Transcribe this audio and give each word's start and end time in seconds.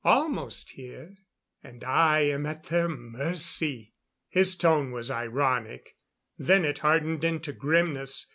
Almost 0.03 0.71
here. 0.71 1.13
And 1.61 1.83
I 1.83 2.21
am 2.21 2.47
at 2.47 2.63
their 2.63 2.89
mercy." 2.89 3.93
His 4.29 4.57
tone 4.57 4.89
was 4.91 5.11
ironic; 5.11 5.95
then 6.39 6.65
it 6.65 6.79
hardened 6.79 7.23
into 7.23 7.53
grimness. 7.53 8.25